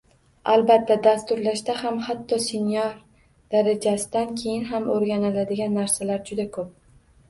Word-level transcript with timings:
Albatta, 0.53 0.95
dasturlashda 1.07 1.75
ham 1.83 2.01
hatto 2.09 2.41
senior 2.47 2.91
darajasidan 3.55 4.35
keyin 4.43 4.69
ham 4.75 4.93
o’rganiladigan 4.99 5.81
narsalar 5.83 6.29
juda 6.31 6.53
ko’p 6.61 6.79